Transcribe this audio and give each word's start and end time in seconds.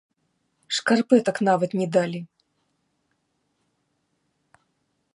Шкарпэтак 0.77 1.37
нават 1.49 1.71
не 1.81 1.87
далі. 1.97 2.19